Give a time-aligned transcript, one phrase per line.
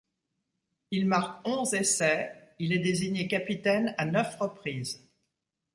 [0.89, 5.07] Il marque onze essais, il est désigné capitaine à neuf reprises.